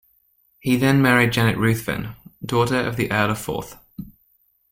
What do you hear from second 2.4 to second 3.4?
daughter of the Earl of